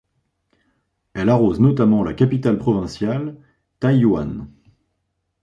Elle 1.13 1.29
arrose 1.29 1.59
notamment 1.59 2.03
la 2.03 2.15
capitale 2.15 2.57
provinciale, 2.57 3.35
Taiyuan. 3.79 4.47